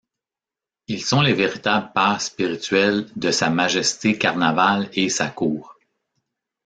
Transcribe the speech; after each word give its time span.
Ils 0.87 1.03
sont 1.03 1.21
les 1.21 1.35
véritables 1.35 1.91
pères 1.93 2.21
spirituels 2.23 3.07
de 3.15 3.29
Sa 3.29 3.51
Majesté 3.51 4.17
Carnaval 4.17 4.89
et 4.95 5.09
sa 5.09 5.27
Cour. 5.29 5.77